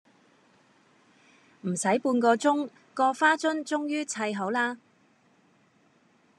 [1.61, 4.79] 唔駛半個鐘個花樽終於砌好啦